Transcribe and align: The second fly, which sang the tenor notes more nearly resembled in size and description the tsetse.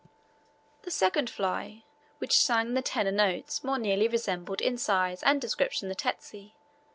The 0.81 0.89
second 0.89 1.29
fly, 1.29 1.83
which 2.17 2.35
sang 2.35 2.73
the 2.73 2.81
tenor 2.81 3.11
notes 3.11 3.63
more 3.63 3.77
nearly 3.77 4.07
resembled 4.07 4.59
in 4.59 4.79
size 4.79 5.21
and 5.21 5.39
description 5.39 5.89
the 5.89 5.95
tsetse. 5.95 6.33